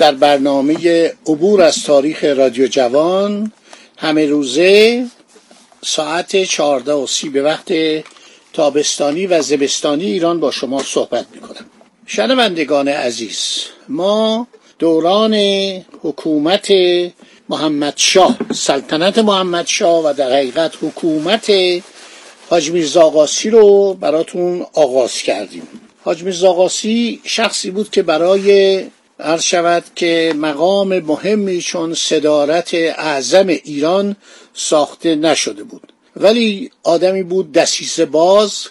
در 0.00 0.14
برنامه 0.14 1.12
عبور 1.26 1.62
از 1.62 1.82
تاریخ 1.82 2.24
رادیو 2.24 2.66
جوان 2.66 3.52
همه 3.96 4.26
روزه 4.26 5.06
ساعت 5.84 6.44
چهارده 6.44 6.92
و 6.92 7.06
سی 7.06 7.28
به 7.28 7.42
وقت 7.42 7.72
تابستانی 8.52 9.26
و 9.26 9.42
زمستانی 9.42 10.04
ایران 10.04 10.40
با 10.40 10.50
شما 10.50 10.82
صحبت 10.82 11.26
می‌کنم. 11.34 11.66
شنوندگان 12.06 12.88
عزیز 12.88 13.64
ما 13.88 14.46
دوران 14.78 15.34
حکومت 16.02 16.72
محمد 17.48 17.94
شاه 17.96 18.36
سلطنت 18.54 19.18
محمد 19.18 19.66
شاه 19.66 20.04
و 20.04 20.14
در 20.16 20.32
حقیقت 20.32 20.72
حکومت 20.82 21.52
حاج 22.50 22.70
میرزا 22.70 23.26
رو 23.44 23.94
براتون 23.94 24.66
آغاز 24.72 25.14
کردیم. 25.14 25.68
حاج 26.04 26.22
میرزا 26.22 26.52
شخصی 27.24 27.70
بود 27.70 27.90
که 27.90 28.02
برای 28.02 28.84
عرض 29.20 29.42
شود 29.42 29.84
که 29.96 30.34
مقام 30.36 30.98
مهمی 30.98 31.60
چون 31.60 31.94
صدارت 31.94 32.74
اعظم 32.74 33.46
ایران 33.48 34.16
ساخته 34.54 35.14
نشده 35.14 35.62
بود. 35.62 35.92
ولی 36.16 36.70
آدمی 36.82 37.22
بود 37.22 37.52
دسیسه 37.52 38.04
باز 38.04 38.66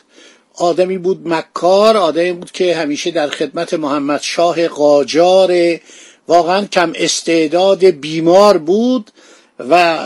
آدمی 0.56 0.98
بود 0.98 1.28
مکار 1.28 1.98
آدمی 1.98 2.32
بود 2.32 2.52
که 2.52 2.76
همیشه 2.76 3.12
در 3.12 3.30
خدمت 3.30 3.74
محمد 3.74 4.22
شاه 4.22 4.68
قاجار 4.68 5.80
واقعا 6.28 6.66
کم 6.66 6.94
استعداد 6.96 7.86
بیمار 7.86 8.58
بود 8.58 9.12
و 9.60 10.00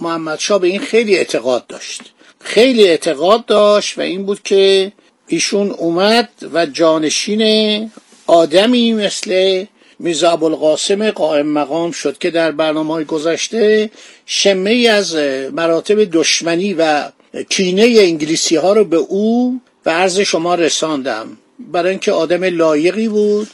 محمد 0.00 0.38
شاه 0.38 0.58
به 0.58 0.66
این 0.66 0.80
خیلی 0.80 1.16
اعتقاد 1.16 1.66
داشت. 1.66 2.00
خیلی 2.40 2.88
اعتقاد 2.88 3.46
داشت 3.46 3.98
و 3.98 4.00
این 4.00 4.26
بود 4.26 4.42
که 4.42 4.92
ایشون 5.26 5.70
اومد 5.70 6.28
و 6.52 6.66
جانشین 6.66 7.90
آدمی 8.26 8.92
مثل 8.92 9.64
میرزا 9.98 10.30
ابوالقاسم 10.30 11.10
قائم 11.10 11.46
مقام 11.46 11.90
شد 11.90 12.18
که 12.18 12.30
در 12.30 12.50
برنامه 12.50 13.04
گذشته 13.04 13.90
شمه 14.26 14.88
از 14.92 15.16
مراتب 15.52 16.04
دشمنی 16.04 16.74
و 16.74 17.10
کینه 17.48 17.82
انگلیسی 17.82 18.56
ها 18.56 18.72
رو 18.72 18.84
به 18.84 18.96
او 18.96 19.60
و 19.86 19.90
عرض 19.90 20.20
شما 20.20 20.54
رساندم. 20.54 21.36
برای 21.58 21.90
اینکه 21.90 22.12
آدم 22.12 22.44
لایقی 22.44 23.08
بود 23.08 23.48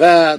و 0.00 0.38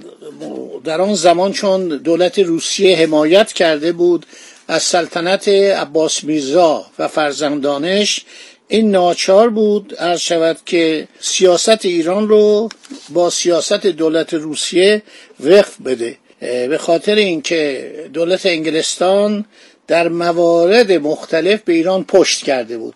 در 0.84 1.02
آن 1.02 1.14
زمان 1.14 1.52
چون 1.52 1.88
دولت 1.88 2.40
روسیه 2.40 2.98
حمایت 2.98 3.54
کرده 3.54 3.92
بود 3.92 4.26
از 4.68 4.84
سلطنت 4.84 5.48
عباس 5.48 6.24
میرزا 6.24 6.86
و 7.00 7.08
فرزندانش 7.08 8.26
این 8.68 8.92
ناچار 8.92 9.50
بود 9.50 9.96
عرض 10.00 10.20
شود 10.20 10.58
که 10.66 11.08
سیاست 11.20 11.86
ایران 11.86 12.28
رو 12.28 12.70
با 13.10 13.30
سیاست 13.30 13.86
دولت 13.86 14.34
روسیه 14.34 15.02
وقف 15.40 15.82
بده. 15.82 16.18
به 16.40 16.78
خاطر 16.78 17.16
اینکه 17.16 17.92
دولت 18.14 18.46
انگلستان 18.46 19.46
در 19.88 20.08
موارد 20.08 20.92
مختلف 20.92 21.62
به 21.62 21.74
ایران 21.74 22.04
پشت 22.04 22.44
کرده 22.44 22.78
بود. 22.78 22.96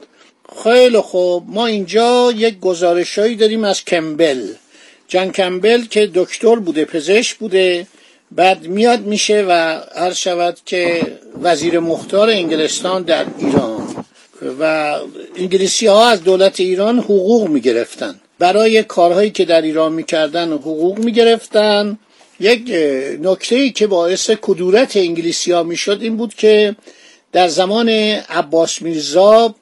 خیلی 0.63 0.99
خوب 0.99 1.43
ما 1.47 1.65
اینجا 1.65 2.33
یک 2.35 2.59
گزارشهایی 2.59 3.35
داریم 3.35 3.63
از 3.63 3.85
کمبل. 3.85 4.47
جان 5.07 5.31
کمبل 5.31 5.85
که 5.85 6.11
دکتر 6.13 6.55
بوده 6.55 6.85
پزشک 6.85 7.37
بوده 7.37 7.87
بعد 8.31 8.67
میاد 8.67 8.99
میشه 8.99 9.45
و 9.47 9.81
هر 9.95 10.13
شود 10.13 10.57
که 10.65 11.01
وزیر 11.41 11.79
مختار 11.79 12.29
انگلستان 12.29 13.03
در 13.03 13.25
ایران. 13.37 14.05
و 14.59 14.95
انگلیسی 15.37 15.87
ها 15.87 16.09
از 16.09 16.23
دولت 16.23 16.59
ایران 16.59 16.99
حقوق 16.99 17.47
می‌گرفتن. 17.49 18.19
برای 18.39 18.83
کارهایی 18.83 19.29
که 19.29 19.45
در 19.45 19.61
ایران 19.61 19.93
می‌کردن 19.93 20.51
حقوق 20.51 20.99
می‌گرفتن. 20.99 21.99
یک 22.39 22.71
نکته 23.21 23.55
ای 23.55 23.71
که 23.71 23.87
باعث 23.87 24.29
کدورت 24.41 24.97
انگلیسی 24.97 25.51
ها 25.51 25.63
می‌شد 25.63 25.99
این 26.01 26.17
بود 26.17 26.33
که 26.33 26.75
در 27.31 27.47
زمان 27.47 27.89
عباس 28.29 28.81
میرزا 28.81 29.55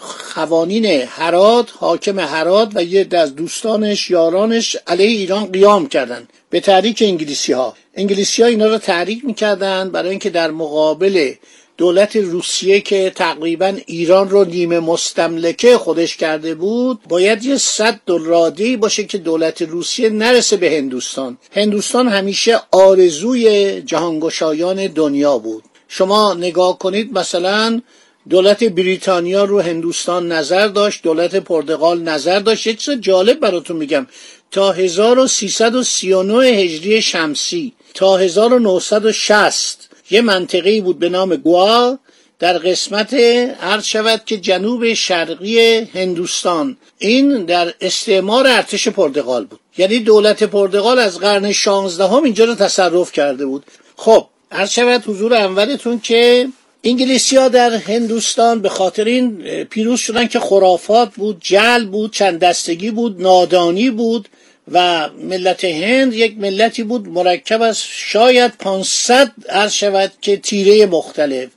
خوانین 0.00 0.86
هرات 1.08 1.68
حاکم 1.78 2.18
هرات 2.18 2.68
و 2.74 2.84
یه 2.84 3.06
از 3.10 3.36
دوستانش 3.36 4.10
یارانش 4.10 4.76
علیه 4.86 5.06
ایران 5.06 5.52
قیام 5.52 5.88
کردند 5.88 6.28
به 6.50 6.60
تحریک 6.60 7.02
انگلیسی 7.02 7.52
ها 7.52 7.76
انگلیسی 7.94 8.42
ها 8.42 8.48
اینا 8.48 8.66
رو 8.66 8.78
تحریک 8.78 9.24
می‌کردن 9.24 9.90
برای 9.90 10.10
اینکه 10.10 10.30
در 10.30 10.50
مقابل 10.50 11.32
دولت 11.76 12.16
روسیه 12.16 12.80
که 12.80 13.12
تقریبا 13.14 13.76
ایران 13.86 14.30
رو 14.30 14.44
نیمه 14.44 14.80
مستملکه 14.80 15.78
خودش 15.78 16.16
کرده 16.16 16.54
بود 16.54 17.00
باید 17.08 17.44
یه 17.44 17.56
صد 17.56 18.00
دلرادی 18.06 18.76
باشه 18.76 19.04
که 19.04 19.18
دولت 19.18 19.62
روسیه 19.62 20.10
نرسه 20.10 20.56
به 20.56 20.70
هندوستان. 20.70 21.38
هندوستان 21.52 22.08
همیشه 22.08 22.60
آرزوی 22.70 23.82
جهانگشایان 23.82 24.86
دنیا 24.86 25.38
بود. 25.38 25.64
شما 25.88 26.34
نگاه 26.34 26.78
کنید 26.78 27.18
مثلا 27.18 27.82
دولت 28.28 28.64
بریتانیا 28.64 29.44
رو 29.44 29.60
هندوستان 29.60 30.32
نظر 30.32 30.66
داشت 30.66 31.02
دولت 31.02 31.36
پرتغال 31.36 32.02
نظر 32.02 32.38
داشت. 32.38 32.66
یه 32.66 32.74
چیز 32.74 32.94
جالب 32.94 33.40
براتون 33.40 33.76
میگم. 33.76 34.06
تا 34.50 34.72
1339 34.72 36.46
هجری 36.46 37.02
شمسی 37.02 37.72
تا 37.94 38.16
1960 38.16 39.90
یه 40.10 40.20
منطقه 40.20 40.80
بود 40.80 40.98
به 40.98 41.08
نام 41.08 41.36
گوا 41.36 41.98
در 42.38 42.58
قسمت 42.58 43.14
عرض 43.60 43.84
شود 43.84 44.22
که 44.26 44.36
جنوب 44.36 44.92
شرقی 44.92 45.78
هندوستان. 45.78 46.76
این 46.98 47.44
در 47.44 47.74
استعمار 47.80 48.46
ارتش 48.46 48.88
پرتغال 48.88 49.44
بود. 49.44 49.60
یعنی 49.78 49.98
دولت 49.98 50.42
پرتغال 50.42 50.98
از 50.98 51.18
قرن 51.18 51.52
16 51.52 52.04
هم 52.04 52.22
اینجا 52.22 52.44
رو 52.44 52.54
تصرف 52.54 53.12
کرده 53.12 53.46
بود. 53.46 53.64
خب 53.96 54.26
عرض 54.52 54.70
شود 54.70 55.04
حضور 55.06 55.34
اولتون 55.34 56.00
که 56.00 56.48
انگلیسی 56.84 57.36
ها 57.36 57.48
در 57.48 57.74
هندوستان 57.74 58.60
به 58.60 58.68
خاطر 58.68 59.04
این 59.04 59.42
پیروز 59.64 60.00
شدن 60.00 60.26
که 60.26 60.40
خرافات 60.40 61.14
بود 61.14 61.38
جل 61.40 61.86
بود 61.86 62.12
چند 62.12 62.38
دستگی 62.38 62.90
بود 62.90 63.22
نادانی 63.22 63.90
بود. 63.90 64.28
و 64.72 65.08
ملت 65.08 65.64
هند 65.64 66.14
یک 66.14 66.38
ملتی 66.38 66.82
بود 66.82 67.08
مرکب 67.08 67.62
از 67.62 67.82
شاید 67.82 68.52
500 68.58 69.32
عرض 69.48 69.72
شود 69.72 70.12
که 70.20 70.36
تیره 70.36 70.86
مختلف. 70.86 71.48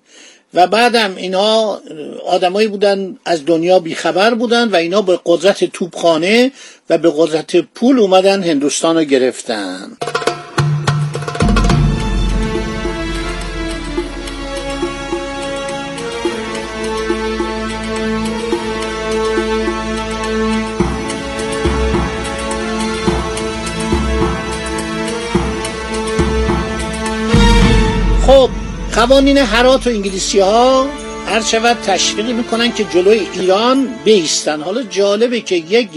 و 0.54 0.68
بعدم 0.68 1.16
اینا 1.16 1.82
آدمایی 2.26 2.68
بودن 2.68 3.18
از 3.26 3.46
دنیا 3.46 3.80
بیخبر 3.80 4.34
بودن 4.34 4.70
و 4.70 4.76
اینا 4.76 5.02
به 5.02 5.20
قدرت 5.26 5.64
توپخانه 5.64 6.52
و 6.90 6.98
به 6.98 7.14
قدرت 7.18 7.56
پول 7.56 8.00
اومدن 8.00 8.44
هندوستان 8.44 8.98
رو 8.98 9.04
گرفتن. 9.04 9.98
قوانین 29.00 29.38
حرات 29.38 29.88
و 29.88 29.90
انگلیسی 29.90 30.40
ها 30.40 30.90
هر 31.26 31.42
شود 31.42 31.78
تشویق 31.86 32.26
می‌کنن 32.26 32.74
که 32.74 32.84
جلوی 32.84 33.28
ایران 33.34 33.96
بیستن. 34.06 34.62
حالا 34.62 34.84
جالبه 34.84 35.42
که 35.42 35.56
یک 35.56 35.90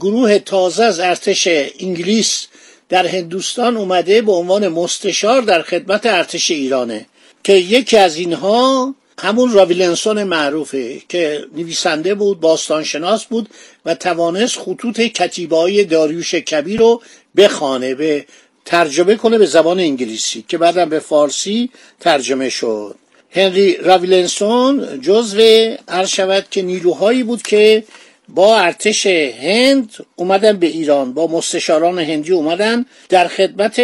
گروه 0.00 0.38
تازه 0.38 0.84
از 0.84 1.00
ارتش 1.00 1.48
انگلیس 1.80 2.46
در 2.88 3.06
هندوستان 3.06 3.76
اومده 3.76 4.22
به 4.22 4.32
عنوان 4.32 4.68
مستشار 4.68 5.42
در 5.42 5.62
خدمت 5.62 6.06
ارتش 6.06 6.50
ایرانه 6.50 7.06
که 7.44 7.52
یکی 7.52 7.96
از 7.96 8.16
اینها 8.16 8.94
همون 9.18 9.52
راویلنسون 9.52 10.22
معروفه 10.22 11.02
که 11.08 11.44
نویسنده 11.56 12.14
بود 12.14 12.40
باستانشناس 12.40 13.24
بود 13.24 13.48
و 13.86 13.94
توانست 13.94 14.58
خطوط 14.58 15.00
کتیبه 15.00 15.84
داریوش 15.84 16.34
کبیر 16.34 16.80
رو 16.80 17.02
بخانه 17.36 17.94
به 17.94 18.26
ترجمه 18.64 19.16
کنه 19.16 19.38
به 19.38 19.46
زبان 19.46 19.80
انگلیسی 19.80 20.44
که 20.48 20.58
بعدم 20.58 20.88
به 20.88 20.98
فارسی 20.98 21.70
ترجمه 22.00 22.48
شد. 22.48 22.96
هنری 23.30 23.76
راویلنسون 23.76 25.00
جزو 25.00 25.40
عرض 25.88 26.08
شود 26.08 26.46
که 26.50 26.62
نیروهایی 26.62 27.22
بود 27.22 27.42
که 27.42 27.84
با 28.28 28.58
ارتش 28.58 29.06
هند 29.06 29.94
اومدن 30.16 30.56
به 30.56 30.66
ایران 30.66 31.14
با 31.14 31.26
مستشاران 31.26 31.98
هندی 31.98 32.32
اومدن 32.32 32.86
در 33.08 33.28
خدمت 33.28 33.80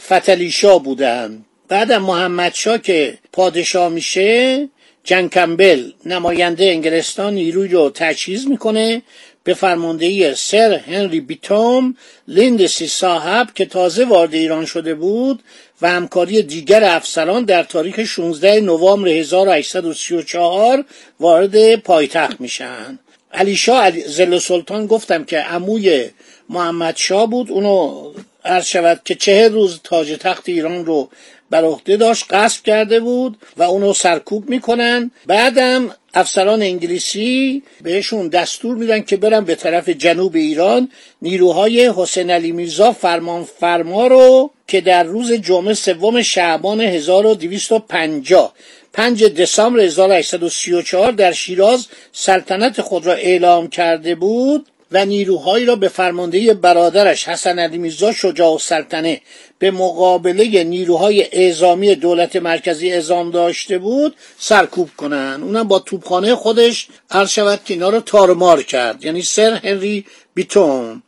فتلیشا 0.00 0.78
بودن. 0.78 1.44
بعد 1.68 1.92
محمد 1.92 2.54
شا 2.54 2.78
که 2.78 3.18
پادشاه 3.32 3.88
میشه 3.88 4.68
جن 5.04 5.28
کمبل 5.28 5.90
نماینده 6.06 6.64
انگلستان 6.64 7.34
نیروی 7.34 7.68
رو 7.68 7.90
تجهیز 7.94 8.48
می‌کنه 8.48 9.02
به 9.44 9.54
فرماندهی 9.54 10.34
سر 10.34 10.74
هنری 10.74 11.20
بیتوم 11.20 11.96
لیندسی 12.28 12.86
صاحب 12.86 13.48
که 13.54 13.66
تازه 13.66 14.04
وارد 14.04 14.34
ایران 14.34 14.64
شده 14.64 14.94
بود 14.94 15.42
و 15.82 15.90
همکاری 15.90 16.42
دیگر 16.42 16.84
افسران 16.84 17.44
در 17.44 17.62
تاریخ 17.62 18.04
16 18.04 18.60
نوامبر 18.60 19.08
1834 19.08 20.84
وارد 21.20 21.76
پایتخت 21.76 22.40
میشن. 22.40 22.98
علی 23.32 23.56
شاه 23.56 23.90
زل 23.90 24.38
سلطان 24.38 24.86
گفتم 24.86 25.24
که 25.24 25.38
عموی 25.38 26.10
محمد 26.48 26.96
شاه 26.96 27.26
بود. 27.26 27.50
اونو 27.50 28.12
عرض 28.44 28.66
شود 28.66 29.00
که 29.04 29.14
چه 29.14 29.48
روز 29.48 29.80
تاج 29.84 30.12
تخت 30.20 30.48
ایران 30.48 30.86
رو 30.86 31.08
بر 31.52 31.64
عهده 31.64 31.96
داشت 31.96 32.24
قصب 32.30 32.62
کرده 32.62 33.00
بود 33.00 33.36
و 33.56 33.62
اونو 33.62 33.92
سرکوب 33.92 34.50
می‌کنن. 34.50 35.10
بعدم 35.26 35.90
افسران 36.14 36.62
انگلیسی 36.62 37.62
بهشون 37.82 38.28
دستور 38.28 38.76
میدن 38.76 39.00
که 39.00 39.16
برن 39.16 39.44
به 39.44 39.54
طرف 39.54 39.88
جنوب 39.88 40.36
ایران. 40.36 40.88
نیروهای 41.22 41.92
حسین 41.96 42.30
علی 42.30 42.52
میرزا 42.52 42.92
فرمان 42.92 43.44
فرما 43.44 44.06
رو 44.06 44.50
که 44.66 44.80
در 44.80 45.02
روز 45.02 45.32
جمعه 45.32 45.74
سوم 45.74 46.22
شعبان 46.22 46.80
1250 46.80 48.54
5 48.92 49.24
دسامبر 49.24 49.80
1834 49.80 51.12
در 51.12 51.32
شیراز 51.32 51.86
سلطنت 52.12 52.80
خود 52.80 53.06
را 53.06 53.12
اعلام 53.12 53.68
کرده 53.68 54.14
بود 54.14 54.66
و 54.92 55.04
نیروهایی 55.04 55.64
را 55.64 55.76
به 55.76 55.88
فرماندهی 55.88 56.54
برادرش 56.54 57.28
حسن 57.28 57.58
علی 57.58 57.78
میرزا 57.78 58.12
شجاع 58.12 58.58
سلطنه 58.58 59.20
به 59.58 59.70
مقابله 59.70 60.64
نیروهای 60.64 61.26
اعزامی 61.32 61.94
دولت 61.94 62.36
مرکزی 62.36 62.92
اعزام 62.92 63.30
داشته 63.30 63.78
بود 63.78 64.14
سرکوب 64.38 64.90
کنن. 64.96 65.40
اونم 65.42 65.68
با 65.68 65.78
توپخانه 65.78 66.34
خودش 66.34 66.88
عرض 67.10 67.30
شود 67.30 67.60
که 67.64 67.74
اینا 67.74 67.88
رو 67.88 68.00
تارمار 68.00 68.62
کرد. 68.62 69.04
یعنی 69.04 69.22
سر 69.22 69.54
هنری 69.54 70.04
بیتون. 70.34 71.02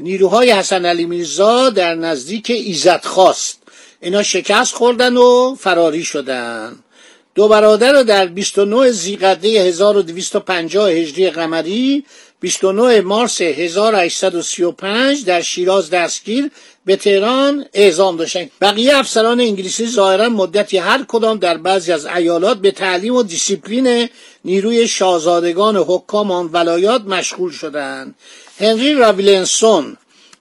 نیروهای 0.00 0.50
حسن 0.50 0.86
علی 0.86 1.06
میرزا 1.06 1.70
در 1.70 1.94
نزدیک 1.94 2.50
ایزد 2.50 3.04
خواست. 3.04 3.62
اینا 4.00 4.22
شکست 4.22 4.74
خوردن 4.74 5.16
و 5.16 5.54
فراری 5.54 6.04
شدن. 6.04 6.76
دو 7.34 7.48
برادر 7.48 7.92
رو 7.92 8.02
در 8.02 8.26
29 8.26 8.90
زیقده 8.90 9.48
1250 9.48 10.90
هجری 10.90 11.30
قمری 11.30 12.04
29 12.40 13.00
مارس 13.00 13.40
1835 13.40 15.24
در 15.24 15.40
شیراز 15.40 15.90
دستگیر 15.90 16.50
به 16.86 16.96
تهران 16.96 17.64
اعزام 17.74 18.16
داشتن 18.16 18.50
بقیه 18.60 18.96
افسران 18.96 19.40
انگلیسی 19.40 19.86
ظاهرا 19.86 20.28
مدتی 20.28 20.78
هر 20.78 21.04
کدام 21.08 21.38
در 21.38 21.56
بعضی 21.56 21.92
از 21.92 22.06
ایالات 22.06 22.58
به 22.58 22.70
تعلیم 22.70 23.14
و 23.14 23.22
دیسیپلین 23.22 24.08
نیروی 24.44 24.88
شاهزادگان 24.88 25.76
حکام 25.76 26.30
آن 26.30 26.50
ولایات 26.52 27.02
مشغول 27.02 27.52
شدند. 27.52 28.14
هنری 28.60 28.94
راویلنسون 28.94 29.96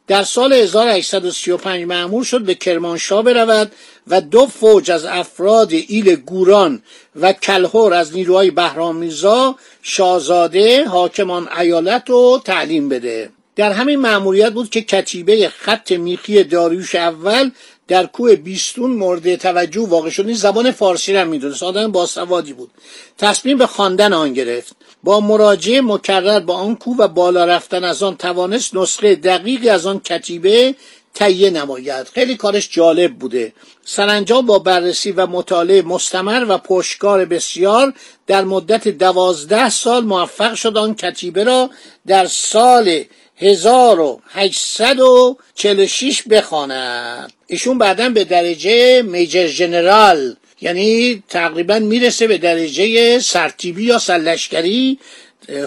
در 0.07 0.23
سال 0.23 0.53
1835 0.53 1.85
معمول 1.85 2.23
شد 2.23 2.41
به 2.41 2.55
کرمانشاه 2.55 3.23
برود 3.23 3.71
و 4.09 4.21
دو 4.21 4.45
فوج 4.45 4.91
از 4.91 5.05
افراد 5.05 5.73
ایل 5.73 6.15
گوران 6.15 6.81
و 7.15 7.33
کلهور 7.33 7.93
از 7.93 8.13
نیروهای 8.13 8.51
بهرام 8.51 8.95
میرزا 8.95 9.55
شاهزاده 9.81 10.85
حاکمان 10.85 11.49
ایالت 11.59 12.09
رو 12.09 12.41
تعلیم 12.45 12.89
بده. 12.89 13.29
در 13.55 13.71
همین 13.71 13.99
مأموریت 13.99 14.49
بود 14.49 14.69
که 14.69 14.81
کتیبه 14.81 15.49
خط 15.49 15.91
میخی 15.91 16.43
داریوش 16.43 16.95
اول 16.95 17.51
در 17.87 18.05
کوه 18.05 18.35
بیستون 18.35 18.91
مورد 18.91 19.35
توجه 19.35 19.87
واقع 19.87 20.09
شد 20.09 20.25
این 20.25 20.35
زبان 20.35 20.71
فارسی 20.71 21.13
را 21.13 21.25
می‌دونست. 21.25 21.63
آدم 21.63 21.91
باسوادی 21.91 22.53
بود. 22.53 22.71
تصمیم 23.17 23.57
به 23.57 23.67
خواندن 23.67 24.13
آن 24.13 24.33
گرفت. 24.33 24.75
با 25.03 25.19
مراجعه 25.19 25.81
مکرر 25.81 26.39
با 26.39 26.53
آن 26.53 26.75
کو 26.75 26.95
و 26.97 27.07
بالا 27.07 27.45
رفتن 27.45 27.83
از 27.83 28.03
آن 28.03 28.17
توانست 28.17 28.75
نسخه 28.75 29.15
دقیقی 29.15 29.69
از 29.69 29.85
آن 29.85 29.99
کتیبه 29.99 30.75
تهیه 31.13 31.49
نماید. 31.49 32.07
خیلی 32.07 32.35
کارش 32.35 32.69
جالب 32.71 33.13
بوده. 33.13 33.53
سرانجام 33.85 34.45
با 34.45 34.59
بررسی 34.59 35.11
و 35.11 35.27
مطالعه 35.27 35.81
مستمر 35.81 36.45
و 36.49 36.57
پشتکار 36.57 37.25
بسیار 37.25 37.93
در 38.27 38.43
مدت 38.43 38.87
دوازده 38.87 39.69
سال 39.69 40.05
موفق 40.05 40.53
شد 40.53 40.77
آن 40.77 40.95
کتیبه 40.95 41.43
را 41.43 41.69
در 42.07 42.25
سال 42.25 43.03
1846 43.37 46.23
بخواند. 46.23 47.33
ایشون 47.47 47.77
بعدا 47.77 48.09
به 48.09 48.23
درجه 48.23 49.01
میجر 49.01 49.47
جنرال 49.47 50.35
یعنی 50.61 51.23
تقریبا 51.29 51.79
می‌رسه 51.79 52.27
به 52.27 52.37
درجه 52.37 53.19
سرتیبی 53.19 53.83
یا 53.83 53.99
سلشکری 53.99 54.99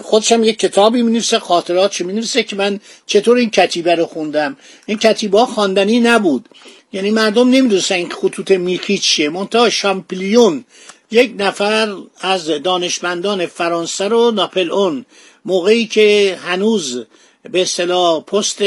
خودش 0.03 0.31
هم 0.31 0.43
یک 0.43 0.59
کتابی 0.59 1.01
می‌نویسه 1.01 1.39
خاطرات 1.39 1.91
چه 1.91 2.03
می‌نویسه 2.03 2.43
که 2.43 2.55
من 2.55 2.79
چطور 3.05 3.37
این 3.37 3.49
کتیبه 3.49 3.95
رو 3.95 4.05
خوندم. 4.05 4.57
این 4.85 4.97
کتیبه 4.97 5.39
ها 5.39 5.45
خواندنی 5.45 5.99
نبود. 5.99 6.49
یعنی 6.93 7.11
مردم 7.11 7.49
نمی‌دونستن 7.49 7.95
این 7.95 8.11
خطوط 8.11 8.51
میخی 8.51 8.97
چیه. 8.97 9.29
منتها 9.29 9.69
شامپلیون 9.69 10.65
یک 11.11 11.33
نفر 11.37 11.95
از 12.21 12.47
دانشمندان 12.47 13.45
فرانسه 13.45 14.07
رو 14.07 14.31
ناپل 14.31 14.71
اون 14.71 15.05
موقعی 15.45 15.87
که 15.87 16.39
هنوز 16.45 17.05
به 17.51 17.61
اصطلاح 17.61 18.23
پست 18.23 18.61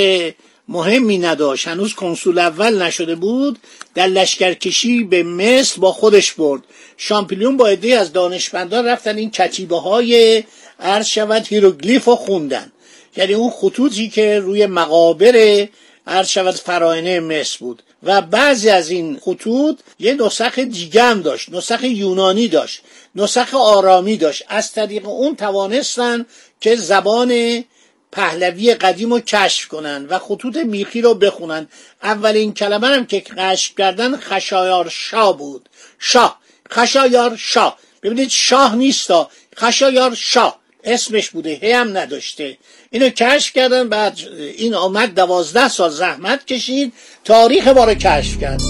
مهمی 0.69 1.19
نداشت 1.19 1.69
هنوز 1.69 1.95
کنسول 1.95 2.39
اول 2.39 2.83
نشده 2.83 3.15
بود 3.15 3.59
در 3.95 4.07
لشکرکشی 4.07 5.05
به 5.05 5.23
مصر 5.23 5.81
با 5.81 5.93
خودش 5.93 6.33
برد. 6.33 6.63
شامپلیون 6.97 7.57
با 7.57 7.67
عده 7.67 7.99
از 7.99 8.13
دانشمندان 8.13 8.87
رفتن 8.87 9.17
این 9.17 9.31
کتیبه 9.31 9.81
های 9.81 10.45
عرض 10.81 11.07
شود 11.07 11.47
هیروگلیف 11.47 12.05
رو 12.05 12.17
خوندن. 12.17 12.73
یعنی 13.17 13.35
اون 13.35 13.51
خطوطی 13.51 14.09
که 14.09 14.39
روی 14.39 14.67
مقابر 14.67 15.67
عرض 16.07 16.29
شود 16.29 16.55
فراعنه 16.55 17.21
مصر 17.21 17.59
بود. 17.59 17.83
و 18.03 18.21
بعضی 18.21 18.71
از 18.71 18.91
این 18.91 19.21
خطوط 19.23 19.79
یه 19.99 20.15
نسخ 20.15 20.59
دیگه 20.59 21.03
هم 21.03 21.23
داشت. 21.23 21.49
نسخ 21.53 21.85
یونانی 21.85 22.49
داشت. 22.49 22.83
نسخ 23.15 23.55
آرامی 23.55 24.17
داشت. 24.17 24.45
از 24.49 24.73
طریق 24.73 25.09
اون 25.09 25.37
توانستن 25.37 26.27
که 26.61 26.77
زبان 26.77 27.65
پهلوی 28.13 28.75
قدیم 28.75 29.13
رو 29.13 29.21
کشف 29.21 29.69
کنن 29.69 30.07
و 30.07 30.19
خطوط 30.19 30.57
میخی 30.57 31.01
رو 31.03 31.15
بخونن. 31.15 31.69
اولین 32.03 32.55
کلمه 32.55 32.87
هم 32.87 33.07
که 33.07 33.21
کشف 33.21 33.75
کردن 33.79 34.17
خشایار 34.17 34.89
شاه 34.89 35.39
بود. 35.39 35.69
شاه. 35.99 36.41
خشایار 36.73 37.37
شاه. 37.37 37.79
ببینید 38.03 38.29
شاه 38.29 38.77
نیستا 38.77 39.31
خشایار 39.57 40.15
شاه. 40.15 40.64
اسمش 40.85 41.31
بوده 41.31 41.59
هی 41.63 41.73
هم 41.73 41.97
نداشته. 41.97 42.57
اینو 42.91 43.09
کشف 43.09 43.53
کردن 43.53 43.89
بعد 43.89 44.19
این 44.57 44.75
آمد 44.75 45.15
دوازده 45.15 45.69
سال 45.69 45.91
زحمت 45.91 46.47
کشید 46.47 46.93
تاریخ 47.25 47.69
ما 47.69 47.85
رو 47.85 47.95
کشف 47.95 48.41
کرد. 48.41 48.61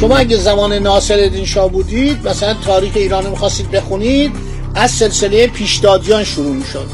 شما 0.00 0.16
اگه 0.16 0.36
زمان 0.36 0.72
ناصر 0.72 1.44
شاه 1.44 1.72
بودید 1.72 2.28
مثلا 2.28 2.54
تاریخ 2.54 2.92
ایران 2.94 3.24
رو 3.24 3.30
می‌خواستید 3.30 3.70
بخونید 3.70 4.45
از 4.78 4.90
سلسله 4.90 5.46
پیشدادیان 5.46 6.24
شروع 6.24 6.54
می‌شد. 6.54 6.86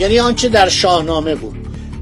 یعنی 0.00 0.18
آنچه 0.18 0.48
در 0.48 0.68
شاهنامه 0.68 1.34
بود. 1.34 1.54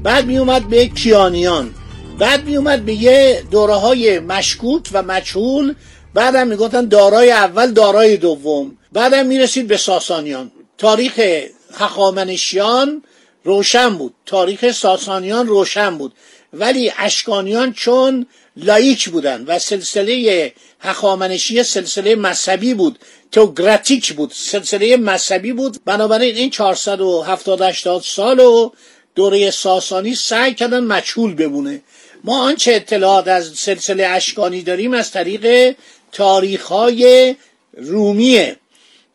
بعد 0.03 0.25
میومد 0.25 0.67
به 0.67 0.87
کیانیان. 0.87 1.73
بعد 2.19 2.45
میومد 2.45 2.85
به 2.85 2.93
یه 2.93 3.43
دوره 3.51 3.73
های 3.73 4.19
مشکوک 4.19 4.89
و 4.93 5.03
مجهول. 5.03 5.75
بعدم 6.13 6.47
می‌گفتن 6.47 6.87
دارای 6.87 7.31
اول 7.31 7.71
دارای 7.71 8.17
دوم. 8.17 8.77
بعدم 8.91 9.25
می‌رسید 9.25 9.67
به 9.67 9.77
ساسانیان. 9.77 10.51
تاریخ 10.77 11.19
هخامنشیان 11.73 13.03
روشن 13.43 13.89
بود. 13.89 14.13
تاریخ 14.25 14.71
ساسانیان 14.71 15.47
روشن 15.47 15.97
بود. 15.97 16.13
ولی 16.53 16.91
اشکانیان 16.97 17.73
چون 17.73 18.25
لایک 18.57 19.09
بودن 19.09 19.43
و 19.47 19.59
سلسله 19.59 20.53
هخامنشی 20.79 21.63
سلسله 21.63 22.15
مذهبی 22.15 22.73
بود 22.73 22.99
تئوکراتیک 23.31 24.13
بود 24.13 24.31
سلسله 24.35 24.97
مذهبی 24.97 25.53
بود. 25.53 25.77
بنابراین 25.85 26.35
این 26.35 26.49
470 26.49 27.61
80 27.61 28.01
سال 28.01 28.39
و 28.39 28.71
دوره 29.15 29.51
ساسانی 29.51 30.15
سعی 30.15 30.53
کردن 30.53 30.83
مجهول 30.83 31.33
بمونه. 31.33 31.81
ما 32.23 32.43
آنچه 32.43 32.73
اطلاعات 32.73 33.27
از 33.27 33.53
سلسله 33.55 34.07
اشکانی 34.07 34.61
داریم 34.61 34.93
از 34.93 35.11
طریق 35.11 35.75
تاریخ 36.11 36.65
های 36.65 37.35
رومیه. 37.77 38.57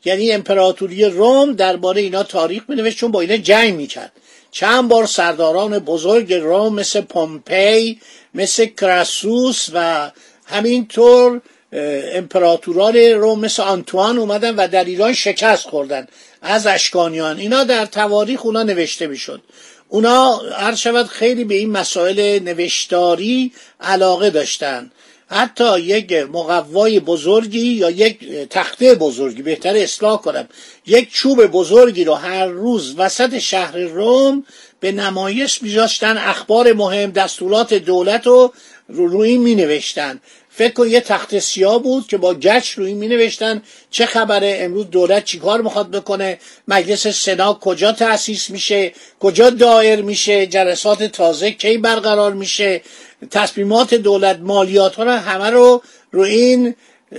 یعنی 0.04 0.32
امپراتوری 0.32 1.04
روم 1.04 1.52
درباره 1.52 2.00
اینا 2.00 2.22
تاریخ 2.22 2.62
می 2.68 2.92
چون 2.92 3.10
با 3.10 3.20
اینا 3.20 3.36
جنگ 3.36 3.74
می‌کرد. 3.74 4.12
چند 4.50 4.88
بار 4.88 5.06
سرداران 5.06 5.78
بزرگ 5.78 6.32
روم 6.34 6.74
مثل 6.74 7.00
پومپی 7.00 8.00
مثل 8.34 8.66
کراسوس 8.66 9.68
و 9.74 10.10
همینطور 10.46 11.40
امپراتوران 11.72 12.96
روم 12.96 13.40
مثل 13.40 13.62
آنتوان 13.62 14.18
اومدن 14.18 14.54
و 14.56 14.68
در 14.68 14.84
ایران 14.84 15.12
شکست 15.12 15.68
خوردن 15.68 16.06
از 16.42 16.66
اشکانیان. 16.66 17.38
اینا 17.38 17.64
در 17.64 17.86
تواریخ 17.86 18.46
اونا 18.46 18.62
نوشته 18.62 19.06
می‌شد. 19.06 19.42
اونا 19.88 20.36
هر 20.36 20.74
شود 20.74 21.06
خیلی 21.06 21.44
به 21.44 21.54
این 21.54 21.70
مسائل 21.70 22.38
نوشتاری 22.42 23.52
علاقه 23.80 24.30
داشتن. 24.30 24.90
حتی 25.30 25.80
یک 25.80 26.12
مقوای 26.12 27.00
بزرگی 27.00 27.66
یا 27.66 27.90
یک 27.90 28.48
تخته 28.50 28.94
بزرگی 28.94 29.42
بهتر 29.42 29.76
اصلاح 29.76 30.20
کنم 30.20 30.48
یک 30.86 31.12
چوب 31.12 31.46
بزرگی 31.46 32.04
رو 32.04 32.14
هر 32.14 32.46
روز 32.46 32.94
وسط 32.98 33.38
شهر 33.38 33.78
روم 33.78 34.44
به 34.80 34.92
نمایش 34.92 35.62
میذاشتن 35.62 36.16
اخبار 36.18 36.72
مهم 36.72 37.10
دستورات 37.10 37.74
دولت 37.74 38.26
رو 38.26 38.52
روی 38.88 39.38
می 39.38 39.54
نوشتن 39.54 40.20
فکر 40.58 40.72
کن 40.72 40.88
یه 40.88 41.00
تخت 41.00 41.38
سیاه 41.38 41.82
بود 41.82 42.06
که 42.06 42.16
با 42.16 42.34
گچ 42.34 42.70
روی 42.70 42.94
می 42.94 43.08
نوشتن 43.08 43.62
چه 43.90 44.06
خبره؟ 44.06 44.58
امروز 44.60 44.90
دولت 44.90 45.24
چیکار 45.24 45.60
می‌خواد 45.62 45.90
بکنه؟ 45.90 46.38
مجلس 46.68 47.06
سنا 47.06 47.54
کجا 47.54 47.92
تأسیس 47.92 48.50
میشه؟ 48.50 48.92
کجا 49.20 49.50
دایر 49.50 50.02
میشه؟ 50.02 50.46
جلسات 50.46 51.02
تازه 51.02 51.50
کی 51.50 51.78
برقرار 51.78 52.32
میشه؟ 52.32 52.82
تصمیمات 53.30 53.94
دولت 53.94 54.38
مالیات 54.42 54.94
ها 54.94 55.18
همه 55.18 55.50
رو 55.50 55.82
روی 56.10 56.30
این 56.30 56.74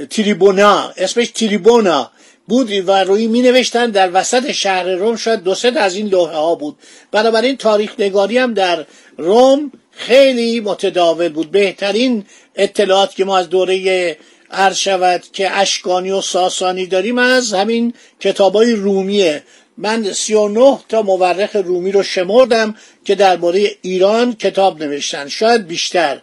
تریبونا 0.10 0.94
اسمش 0.98 1.28
تریبونا 1.28 2.12
بود 2.48 2.72
و 2.88 3.04
روی 3.04 3.28
می 3.28 3.42
نوشتن 3.42 3.92
در 3.92 4.10
وسط 4.14 4.52
شهر 4.52 4.86
روم 4.88 5.16
شاید 5.16 5.44
دو 5.44 5.56
از 5.76 5.96
این 5.96 6.08
لوحه 6.08 6.36
ها 6.38 6.56
بود. 6.56 6.76
بنابراین 7.12 7.58
تاریخ 7.58 7.92
نگاری 8.00 8.38
هم 8.38 8.54
در 8.54 8.86
روم 9.18 9.72
خیلی 9.92 10.60
متداول 10.60 11.30
بود. 11.30 11.52
بهترین 11.52 12.26
اطلاعات 12.60 13.16
که 13.16 13.26
ما 13.26 13.38
از 13.38 13.50
دوره 13.50 14.18
عرض 14.52 14.78
شود 14.78 15.24
که 15.34 15.52
اشکانی 15.52 16.12
و 16.12 16.22
ساسانی 16.22 16.86
داریم 16.86 17.18
از 17.18 17.54
همین 17.54 17.94
کتابای 18.20 18.72
رومیه. 18.74 19.44
من 19.78 20.14
سی 20.14 20.34
و 20.34 20.48
نه 20.48 20.80
تا 20.90 21.02
مورخ 21.02 21.56
رومی 21.56 21.92
رو 21.92 22.04
شمردم 22.04 22.76
که 23.06 23.16
درباره 23.16 23.72
ایران 23.82 24.34
کتاب 24.34 24.84
نوشتن. 24.84 25.28
شاید 25.28 25.68
بیشتر. 25.68 26.22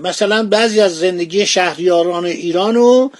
مثلا 0.00 0.46
بعضی 0.46 0.80
از 0.80 0.98
زندگی 0.98 1.46
شهریاران 1.46 2.24
ایران 2.24 2.74
رو 2.74 3.12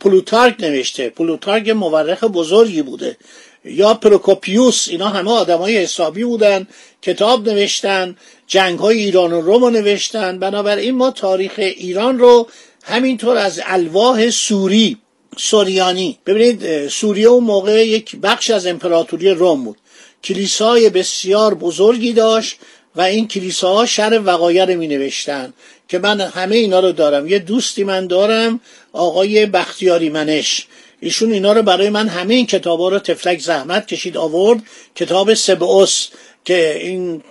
پلوتارک 0.00 0.56
نوشته. 0.58 1.08
پلوتارک 1.08 1.68
مورخ 1.68 2.24
بزرگی 2.24 2.82
بوده. 2.82 3.16
یا 3.64 3.94
پروکوپیوس 3.94 4.88
اینا 4.88 5.08
همه 5.08 5.30
آدمای 5.30 5.78
حسابی 5.78 6.24
بودن 6.24 6.66
کتاب 7.02 7.48
نوشتن. 7.48 8.16
جنگ 8.50 8.78
های 8.78 8.98
ایران 8.98 9.32
و 9.32 9.40
روم 9.40 9.68
نوشتن. 9.68 10.38
بنابراین 10.38 10.94
ما 10.94 11.10
تاریخ 11.10 11.52
ایران 11.56 12.18
رو 12.18 12.48
همینطور 12.82 13.36
از 13.36 13.60
الواح 13.64 14.30
سوری 14.30 14.96
سریانی. 15.36 16.18
ببینید 16.26 16.88
سوریه 16.88 17.28
اون 17.28 17.44
موقع 17.44 17.86
یک 17.86 18.16
بخش 18.16 18.50
از 18.50 18.66
امپراتوری 18.66 19.30
روم 19.30 19.64
بود. 19.64 19.76
کلیسای 20.24 20.90
بسیار 20.90 21.54
بزرگی 21.54 22.12
داشت 22.12 22.56
و 22.96 23.00
این 23.00 23.28
کلیساها 23.28 23.86
شر 23.86 24.20
وقایع 24.24 24.74
می 24.74 24.88
نوشتن 24.88 25.52
که 25.88 25.98
من 25.98 26.20
همه 26.20 26.56
اینا 26.56 26.80
رو 26.80 26.92
دارم. 26.92 27.28
یه 27.28 27.38
دوستی 27.38 27.84
من 27.84 28.06
دارم 28.06 28.60
آقای 28.92 29.46
بختیاری 29.46 30.08
منش. 30.08 30.66
ایشون 31.00 31.32
اینا 31.32 31.52
رو 31.52 31.62
برای 31.62 31.90
من 31.90 32.08
همه 32.08 32.34
این 32.34 32.46
کتابا 32.46 32.88
رو 32.88 32.98
تفلک 32.98 33.40
زحمت 33.40 33.86
کشید 33.86 34.16
آورد. 34.16 34.62
کتاب 34.94 35.34
سبعوس. 35.34 36.08
که 36.44 36.78
این 36.78 37.22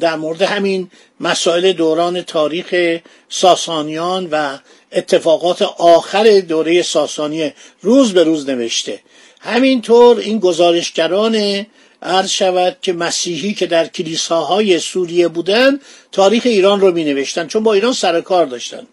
در 0.00 0.16
مورد 0.16 0.42
همین 0.42 0.90
مسائل 1.20 1.72
دوران 1.72 2.22
تاریخ 2.22 2.98
ساسانیان 3.28 4.28
و 4.32 4.58
اتفاقات 4.92 5.62
آخر 5.78 6.40
دوره 6.40 6.82
ساسانی 6.82 7.52
روز 7.82 8.14
به 8.14 8.24
روز 8.24 8.48
نوشته. 8.48 9.00
همینطور 9.40 10.18
این 10.18 10.38
گزارشگران 10.38 11.66
عرض 12.02 12.30
شود 12.30 12.76
که 12.82 12.92
مسیحی 12.92 13.54
که 13.54 13.66
در 13.66 13.86
کلیساهای 13.86 14.78
سوریه 14.78 15.28
بودن 15.28 15.80
تاریخ 16.12 16.42
ایران 16.46 16.80
رو 16.80 16.92
می 16.92 17.04
نوشتن 17.04 17.46
چون 17.46 17.62
با 17.62 17.72
ایران 17.74 17.92
سر 17.92 18.20
کار 18.20 18.46
داشتن. 18.46 18.86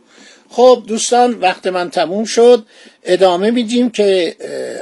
خب 0.49 0.83
دوستان 0.87 1.33
وقت 1.33 1.67
من 1.67 1.89
تموم 1.89 2.25
شد. 2.25 2.65
ادامه 3.03 3.51
میدیم 3.51 3.89
که 3.89 4.35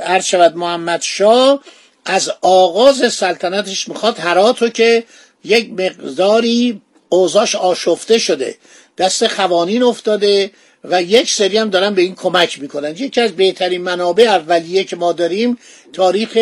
عرض 0.06 0.26
شود 0.26 0.56
محمد 0.56 1.02
شاه 1.02 1.64
از 2.06 2.32
آغاز 2.42 3.14
سلطنتش 3.14 3.88
می‌خواد 3.88 4.20
هراتو 4.20 4.70
که 4.70 5.04
یک 5.44 5.70
مقداری 5.72 6.82
اوزاش 7.10 7.56
آشفته 7.56 8.18
شده 8.18 8.56
دست 8.98 9.28
خوانین 9.28 9.84
افتاده 9.84 10.52
و 10.84 11.04
یک 11.04 11.32
سری 11.32 11.58
هم 11.58 11.70
دارن 11.70 11.94
به 11.94 12.02
این 12.02 12.16
کمک 12.16 12.62
می‌کنن. 12.62 12.92
یکی 12.92 13.22
از 13.22 13.32
بهترین 13.32 13.82
منابع 13.82 14.24
اولیه 14.24 14.84
که 14.84 14.96
ما 14.96 15.12
داریم 15.12 15.58
تاریخ 15.94 16.38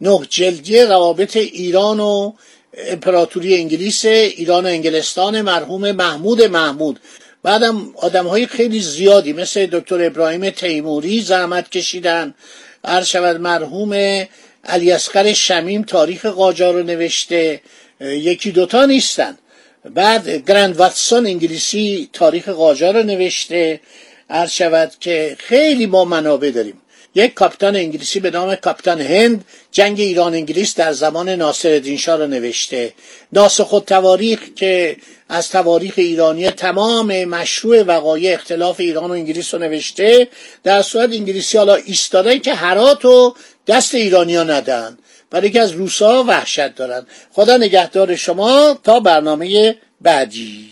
نه 0.00 0.20
جلدی 0.28 0.80
روابط 0.80 1.36
ایران 1.36 2.00
و 2.00 2.32
امپراتوری 2.78 3.54
انگلیس 3.54 4.04
ایران 4.04 4.66
و 4.66 4.68
انگلستان 4.68 5.40
مرحوم 5.40 5.92
محمود 5.92 6.42
محمود. 6.42 7.00
بعدم 7.42 7.92
آدم 7.96 8.26
های 8.26 8.46
خیلی 8.46 8.80
زیادی 8.80 9.32
مثل 9.32 9.66
دکتر 9.66 10.06
ابراهیم 10.06 10.50
تیموری 10.50 11.20
زحمت 11.20 11.70
کشیدن 11.70 12.34
عرض 12.84 13.06
شود 13.06 13.40
مرحوم 13.40 13.92
علی 14.68 14.92
اسقر 14.92 15.32
شمیم 15.32 15.82
تاریخ 15.82 16.26
قاجار 16.26 16.74
رو 16.74 16.82
نوشته. 16.82 17.60
یکی 18.00 18.50
دوتا 18.52 18.84
نیستن. 18.86 19.38
بعد 19.94 20.28
گرند 20.28 20.76
واتسون 20.76 21.26
انگلیسی 21.26 22.08
تاریخ 22.12 22.48
قاجار 22.48 22.94
رو 22.94 23.02
نوشته. 23.02 23.80
عرض 24.30 24.50
شود 24.50 24.92
که 25.00 25.36
خیلی 25.38 25.86
ما 25.86 26.04
منابع 26.04 26.50
داریم. 26.50 26.80
یک 27.14 27.34
کاپیتان 27.34 27.76
انگلیسی 27.76 28.20
به 28.20 28.30
نام 28.30 28.54
کاپیتان 28.54 29.00
هند 29.00 29.44
جنگ 29.72 30.00
ایران 30.00 30.34
انگلیس 30.34 30.74
در 30.74 30.92
زمان 30.92 31.28
ناصر 31.28 31.96
شاه 31.96 32.16
را 32.16 32.26
نوشته. 32.26 32.92
ناسخ 33.32 33.82
تواریخ 33.86 34.40
که 34.56 34.96
از 35.28 35.50
تواریخ 35.50 35.94
ایرانی 35.96 36.50
تمام 36.50 37.24
مشروع 37.24 37.82
وقایع 37.82 38.34
اختلاف 38.34 38.80
ایران 38.80 39.10
و 39.10 39.12
انگلیس 39.12 39.54
رو 39.54 39.60
نوشته. 39.60 40.28
در 40.64 40.82
صورت 40.82 41.12
انگلیسی 41.12 41.58
حالا 41.58 41.74
ایستادن 41.74 42.38
که 42.38 42.54
هرات 42.54 43.04
و 43.04 43.34
دست 43.68 43.94
ایرانیا 43.94 44.44
ندن 44.44 44.98
برای 45.30 45.50
که 45.50 45.60
از 45.60 45.72
روسا 45.72 46.24
وحشت 46.24 46.74
دارن. 46.74 47.06
خدا 47.32 47.56
نگهدار 47.56 48.16
شما 48.16 48.78
تا 48.84 49.00
برنامه 49.00 49.76
بعدی. 50.00 50.68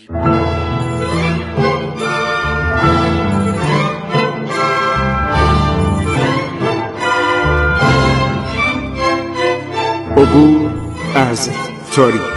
عبور 10.17 10.71
از 11.15 11.49
تاریخ. 11.95 12.36